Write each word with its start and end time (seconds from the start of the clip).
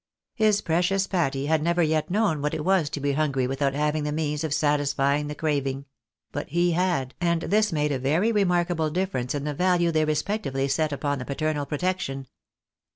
His 0.33 0.61
precious 0.61 1.05
Patty 1.05 1.45
had 1.45 1.61
never 1.61 1.83
yet 1.83 2.09
known 2.09 2.41
what 2.41 2.55
it 2.55 2.65
was 2.65 2.89
to 2.89 2.99
be 2.99 3.11
hungry 3.11 3.45
without 3.45 3.75
having 3.75 4.01
the 4.03 4.11
means 4.11 4.43
of 4.43 4.51
satisfying 4.51 5.27
the 5.27 5.35
craving; 5.35 5.85
but 6.31 6.49
he 6.49 6.71
had, 6.71 7.13
and 7.21 7.43
this 7.43 7.71
made 7.71 7.91
a 7.91 7.99
very 7.99 8.31
remarkable 8.31 8.89
difference 8.89 9.35
in 9.35 9.43
the 9.43 9.53
value 9.53 9.91
they 9.91 10.03
respectively 10.05 10.67
set 10.67 10.91
upon 10.91 11.19
the 11.19 11.25
paternal 11.25 11.67
protection. 11.67 12.25